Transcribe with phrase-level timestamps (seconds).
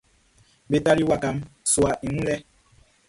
[0.69, 2.35] Be tali waka mun suaʼn i wun lɛ.